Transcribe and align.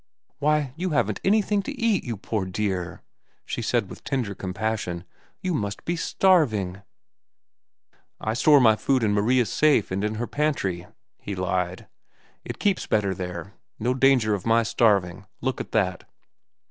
"Why, 0.39 0.73
you 0.75 0.89
haven't 0.89 1.21
anything 1.23 1.61
to 1.61 1.79
eat, 1.79 2.03
you 2.03 2.17
poor 2.17 2.45
dear," 2.47 3.03
she 3.45 3.61
said 3.61 3.87
with 3.87 4.03
tender 4.03 4.33
compassion. 4.33 5.03
"You 5.41 5.53
must 5.53 5.85
be 5.85 5.95
starving." 5.95 6.81
"I 8.19 8.33
store 8.33 8.59
my 8.59 8.75
food 8.77 9.03
in 9.03 9.13
Maria's 9.13 9.51
safe 9.53 9.91
and 9.91 10.03
in 10.03 10.15
her 10.15 10.25
pantry," 10.25 10.87
he 11.19 11.35
lied. 11.35 11.87
"It 12.43 12.57
keeps 12.57 12.87
better 12.87 13.13
there. 13.13 13.53
No 13.77 13.93
danger 13.93 14.33
of 14.33 14.43
my 14.43 14.63
starving. 14.63 15.27
Look 15.39 15.61
at 15.61 15.71
that." 15.71 16.05